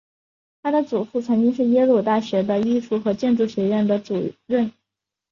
[0.63, 4.71] 她的祖父曾经是耶鲁大学的艺术和建筑学院的主任。